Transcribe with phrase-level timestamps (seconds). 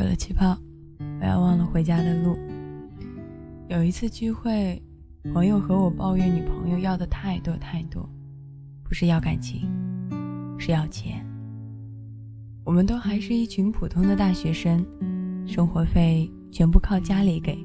[0.00, 0.56] 渴了气泡，
[1.18, 2.34] 不要忘了回家的路。
[3.68, 4.82] 有一次聚会，
[5.34, 8.08] 朋友和我抱怨女朋友要的太多太多，
[8.82, 9.68] 不是要感情，
[10.58, 11.22] 是要钱。
[12.64, 14.82] 我们都还是一群普通的大学生，
[15.46, 17.58] 生活费全部靠家里给。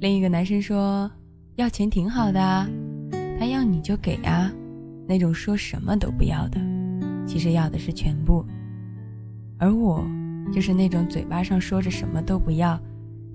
[0.00, 1.08] 另一个男生说
[1.54, 2.68] 要钱挺好的啊，
[3.38, 4.50] 他要你就给啊，
[5.06, 6.60] 那种说什么都不要的，
[7.24, 8.44] 其实要的是全部。
[9.58, 10.04] 而我。
[10.52, 12.80] 就是那种嘴巴上说着什么都不要，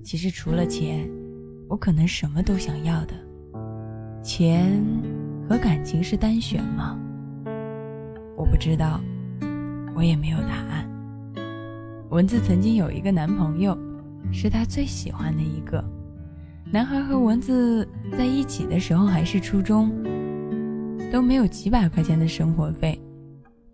[0.04, 1.10] 其实除了钱，
[1.70, 3.14] 我可能什么都想要的。
[4.22, 4.84] 钱
[5.48, 7.00] 和感情是单选吗？
[8.36, 9.00] 我不知道，
[9.96, 10.86] 我也没有答案。
[12.10, 13.78] 蚊子曾经有一个男朋友，
[14.32, 15.84] 是他最喜欢的一个
[16.72, 17.02] 男孩。
[17.02, 17.88] 和蚊子
[18.18, 19.92] 在一起的时候还是初中，
[21.12, 23.00] 都没有几百块钱的生活费。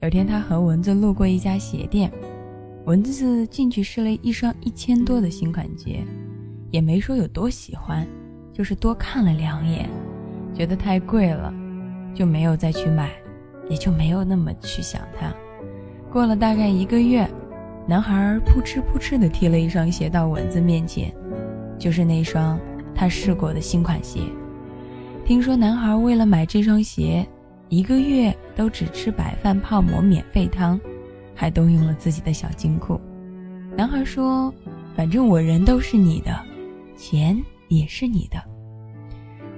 [0.01, 2.11] 有天他和蚊子路过一家鞋店。
[2.85, 6.03] 蚊子进去试了一双一千多的新款鞋，
[6.71, 8.07] 也没说有多喜欢，
[8.51, 9.87] 就是多看了两眼，
[10.51, 11.53] 觉得太贵了，
[12.13, 13.11] 就没有再去买，
[13.69, 15.31] 也就没有那么去想它。
[16.11, 17.29] 过了大概一个月，
[17.87, 21.13] 男孩扑哧扑哧地踢了一双鞋到蚊子面前，
[21.77, 22.59] 就是那双
[22.95, 24.21] 他试过的新款鞋。
[25.23, 27.25] 听说男孩为了买这双鞋，
[27.69, 30.79] 一个月都只吃白饭泡馍免费汤。
[31.41, 33.01] 还动用了自己的小金库。
[33.75, 34.53] 男孩说
[34.95, 36.39] ：“反正我人都是你的，
[36.95, 37.35] 钱
[37.67, 38.39] 也是你的。”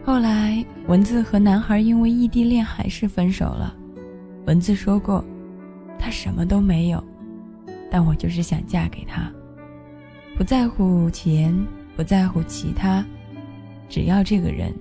[0.01, 3.75] 后来，蚊子和男孩因为异地恋还是分手了。
[4.45, 5.21] 蚊子说过
[5.99, 7.03] ：“他什么都没有，
[7.91, 9.29] 但我就是想嫁给他，
[10.37, 11.53] 不在乎钱，
[11.97, 13.03] 不在乎其他，
[13.89, 14.73] 只要这个人，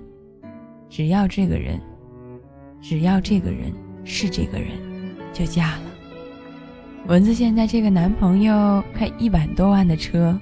[0.89, 1.77] 只要这个人，
[2.79, 3.73] 只要这个人
[4.05, 4.69] 是这个人，
[5.33, 5.83] 就嫁了。”
[7.05, 10.39] 蚊子现在这个男朋友开一百多万的车，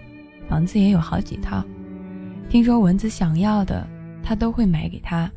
[0.47, 1.63] 房子也有好几套。
[2.49, 3.85] 听说蚊子想要的，
[4.21, 5.29] 他都会买给他，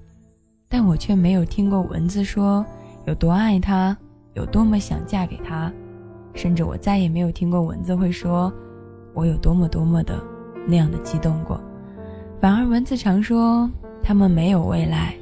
[0.68, 2.64] 但我却没有听过蚊子说
[3.06, 3.96] 有多爱他，
[4.34, 5.72] 有多么想嫁给他，
[6.34, 8.52] 甚至我再也没有听过蚊子会说
[9.14, 10.22] 我有多么多么的
[10.66, 11.58] 那样的激动过。
[12.38, 13.70] 反而蚊子常说
[14.02, 15.14] 他们没有未来。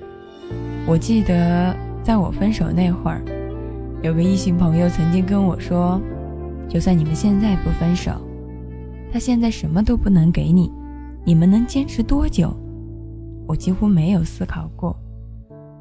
[0.85, 3.23] 我记得在我分手那会儿。
[4.03, 6.01] 有个异性朋友曾经跟我说
[6.69, 8.11] ：“就算你们现在不分手，
[9.13, 10.73] 他现在什么都不能给你，
[11.25, 12.53] 你们能坚持多久？”
[13.47, 14.97] 我几乎没有思考过。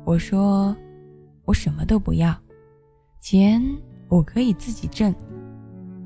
[0.06, 0.76] 我说
[1.46, 2.32] ：“我什么都不要，
[3.20, 3.60] 钱
[4.08, 5.12] 我可以自己挣，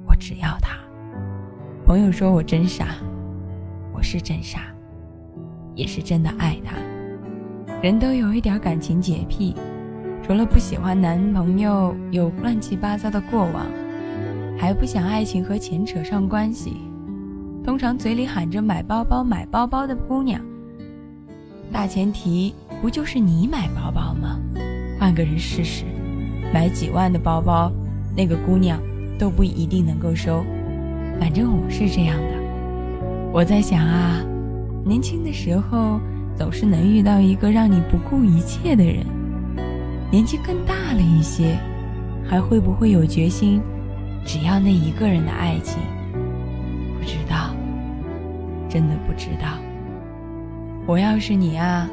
[0.07, 0.77] 我只要他。”
[1.85, 2.95] 朋友说我真傻，
[3.91, 4.61] 我是真傻，
[5.75, 6.77] 也是真的爱他。
[7.81, 9.53] 人都有一点感情洁癖。
[10.25, 13.63] 除了不喜欢男朋友有乱七八糟的过往，
[14.57, 16.77] 还不想爱情和钱扯上关系。
[17.63, 20.41] 通常嘴里喊着买包包买包包的姑娘，
[21.71, 24.39] 大前提不就是你买包包吗？
[24.99, 25.85] 换个人试试，
[26.51, 27.71] 买几万的包包，
[28.17, 28.79] 那个姑娘
[29.19, 30.43] 都不一定能够收。
[31.19, 33.31] 反正我是这样的。
[33.31, 34.25] 我在想啊，
[34.83, 35.99] 年轻的时候
[36.35, 39.05] 总是能遇到一个让你不顾一切的人。
[40.15, 41.57] 年纪更大了一些，
[42.25, 43.61] 还会不会有决心？
[44.25, 45.77] 只要那一个人的爱情？
[46.97, 47.53] 不知道，
[48.69, 49.57] 真的不知道。
[50.87, 51.85] 我要是你啊，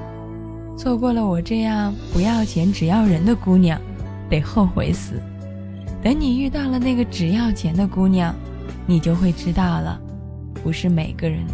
[0.79, 3.77] 错过了我这样不要钱只要人的姑娘，
[4.31, 5.21] 得后悔死。
[6.01, 8.33] 等你遇到了那个只要钱的姑娘，
[8.87, 10.01] 你就会知道了，
[10.63, 11.45] 不是每个人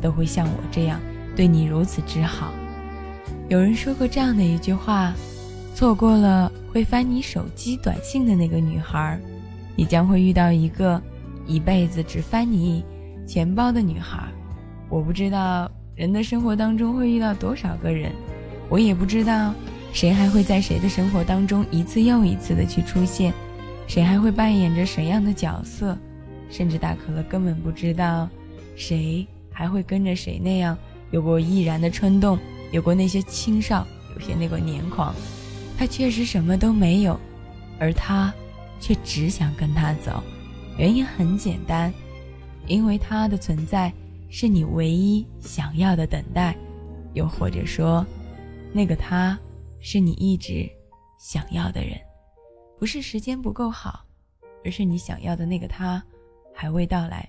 [0.00, 0.98] 都会像我这样
[1.36, 2.50] 对你如此之好。
[3.50, 5.12] 有人说过这样的一句话。
[5.74, 9.18] 错过了会翻你手机短信的那个女孩，
[9.74, 11.02] 你将会遇到一个
[11.48, 12.84] 一辈子只翻你
[13.26, 14.28] 钱包的女孩。
[14.88, 18.12] 我不知道人的生活当中会遇到多少个人，
[18.68, 19.52] 我也不知道
[19.92, 23.34] 谁还会在谁的生活当中一次又一次的去出现，
[23.88, 25.98] 谁还会扮演着谁样的角色，
[26.50, 28.28] 甚至大可乐根本不知道
[28.76, 30.78] 谁还会跟着谁那样
[31.10, 32.38] 有过毅然的冲动，
[32.70, 33.84] 有过那些青少，
[34.14, 35.12] 有些那个年狂。
[35.76, 37.18] 他确实什么都没有，
[37.78, 38.32] 而他
[38.80, 40.22] 却只想跟他走。
[40.78, 41.92] 原因很简单，
[42.66, 43.92] 因为他的存在
[44.30, 46.56] 是你唯一想要的等待，
[47.12, 48.04] 又或者说，
[48.72, 49.38] 那个他
[49.80, 50.68] 是你一直
[51.18, 51.98] 想要的人。
[52.78, 54.04] 不是时间不够好，
[54.64, 56.02] 而是你想要的那个他
[56.52, 57.28] 还未到来。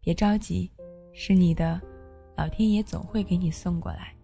[0.00, 0.70] 别着急，
[1.12, 1.80] 是你的，
[2.36, 4.14] 老天爷总会给你送过来；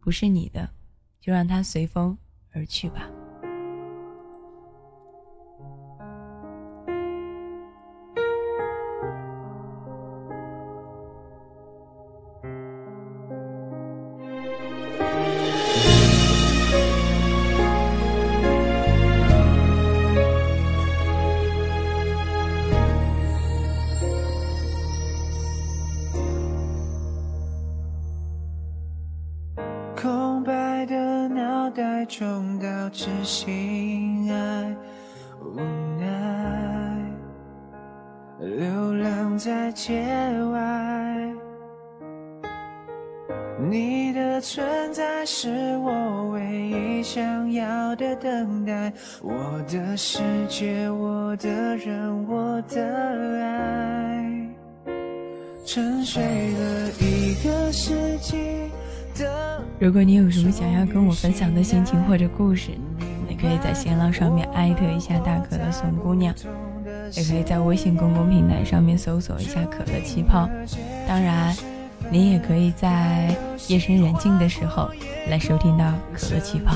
[0.00, 0.68] 不是你的，
[1.20, 2.16] 就让他随风。
[2.52, 3.08] 而去吧。
[38.40, 40.00] 流浪在街
[40.52, 41.34] 外。
[43.68, 44.64] 你的存
[44.94, 49.34] 在是我唯一想要的等待，我
[49.68, 54.48] 的世界，我的人，我的爱，
[55.66, 58.36] 沉睡了一个世纪。
[59.80, 62.70] 如果你有什么想要跟我分享的心情或者故事，
[63.28, 66.32] 你可以在新浪上面艾特一下大可的宋姑娘，
[67.14, 70.48] 也可以在微信公共平台上面搜索一下可乐气泡。
[71.06, 71.56] 当然。
[72.10, 74.90] 你也可以在夜深人静的时候
[75.28, 76.74] 来收听到可乐气泡。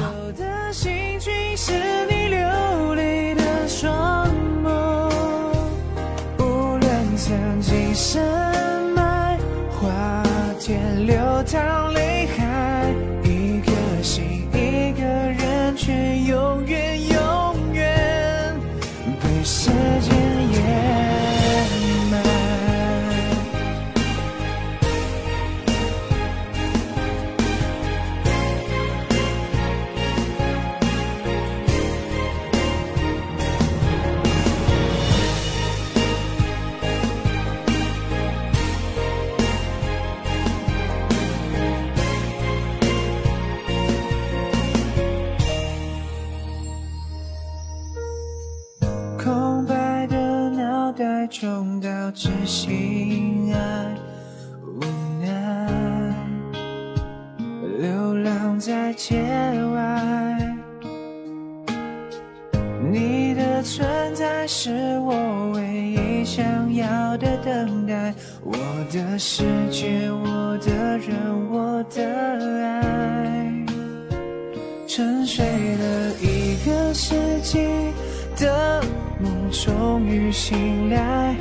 [57.78, 59.22] 流浪在街
[59.74, 60.56] 外。
[62.90, 68.52] 你的存在是我唯一想要的等待，我
[68.92, 71.16] 的世界，我的人，
[71.50, 72.02] 我的
[72.62, 73.50] 爱，
[74.86, 77.66] 沉睡了一个世纪
[78.36, 78.82] 的。
[79.20, 81.34] 梦终于醒来，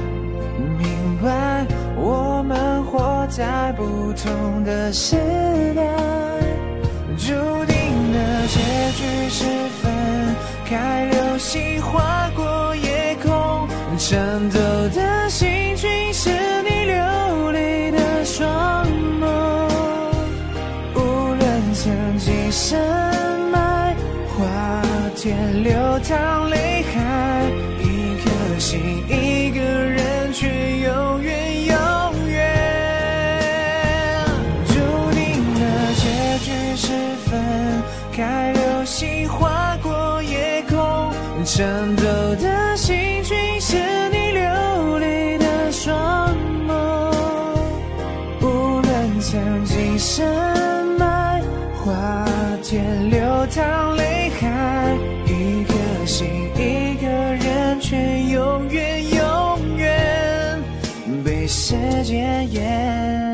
[0.78, 1.66] 明白
[1.98, 5.16] 我们活在不同的时
[5.74, 5.82] 代，
[7.18, 7.32] 注
[7.66, 8.60] 定的结
[8.98, 9.46] 局是
[9.82, 9.90] 分
[10.66, 13.66] 开，流星划过夜空，
[13.98, 14.18] 颤
[14.50, 14.60] 抖
[14.94, 16.30] 的心群是
[16.64, 18.86] 你流泪的双
[19.22, 19.26] 眸，
[20.94, 22.78] 无论曾经深
[23.54, 23.96] 埋，
[24.38, 24.46] 花
[25.16, 27.00] 田流淌泪海。
[27.80, 27.86] 一
[28.22, 28.78] 颗心
[29.08, 30.48] 一个人，却
[30.80, 31.21] 永远
[41.82, 42.04] 颤抖
[42.36, 43.76] 的心群是
[44.12, 46.32] 你流泪的双
[46.68, 47.12] 眸。
[48.40, 50.28] 无论曾经深
[51.00, 51.42] 埋，
[51.84, 52.24] 花
[52.62, 54.96] 田流淌泪海，
[55.26, 57.98] 一颗心一个人，却。
[58.30, 60.60] 永远，永远
[61.26, 63.31] 被时间掩。